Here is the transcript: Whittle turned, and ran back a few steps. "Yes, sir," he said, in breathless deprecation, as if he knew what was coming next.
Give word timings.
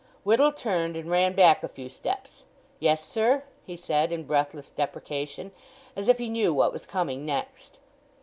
Whittle 0.23 0.51
turned, 0.51 0.97
and 0.97 1.11
ran 1.11 1.33
back 1.33 1.61
a 1.61 1.67
few 1.67 1.87
steps. 1.87 2.43
"Yes, 2.79 3.05
sir," 3.05 3.43
he 3.67 3.75
said, 3.77 4.11
in 4.11 4.23
breathless 4.23 4.71
deprecation, 4.71 5.51
as 5.95 6.07
if 6.07 6.17
he 6.17 6.27
knew 6.27 6.51
what 6.55 6.73
was 6.73 6.87
coming 6.87 7.23
next. 7.23 7.77